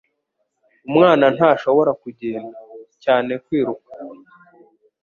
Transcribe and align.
Umwana 0.89 1.25
ntashobora 1.35 1.91
kugenda, 2.01 2.57
cyane 3.03 3.31
kwiruka. 3.43 3.91